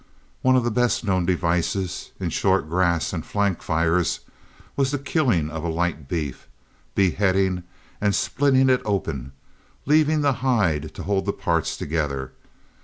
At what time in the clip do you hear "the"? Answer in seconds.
0.63-0.71, 4.89-4.97, 10.21-10.33, 11.27-11.33